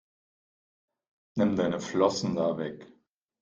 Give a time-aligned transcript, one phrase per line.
[1.37, 2.91] Nimm deine Flossen da weg!